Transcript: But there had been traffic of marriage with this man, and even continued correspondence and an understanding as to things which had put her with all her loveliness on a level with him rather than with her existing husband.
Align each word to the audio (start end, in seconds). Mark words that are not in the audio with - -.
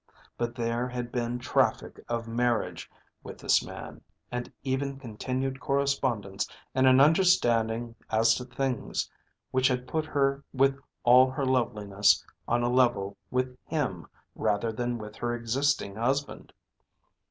But 0.35 0.55
there 0.55 0.87
had 0.87 1.11
been 1.11 1.37
traffic 1.37 2.03
of 2.09 2.27
marriage 2.27 2.89
with 3.21 3.37
this 3.37 3.63
man, 3.63 4.01
and 4.31 4.51
even 4.63 4.97
continued 4.97 5.59
correspondence 5.59 6.49
and 6.73 6.87
an 6.87 6.99
understanding 6.99 7.93
as 8.09 8.33
to 8.37 8.45
things 8.45 9.11
which 9.51 9.67
had 9.67 9.87
put 9.87 10.05
her 10.07 10.43
with 10.55 10.79
all 11.03 11.29
her 11.29 11.45
loveliness 11.45 12.25
on 12.47 12.63
a 12.63 12.67
level 12.67 13.15
with 13.29 13.55
him 13.63 14.07
rather 14.33 14.71
than 14.71 14.97
with 14.97 15.15
her 15.17 15.35
existing 15.35 15.97
husband. 15.97 16.51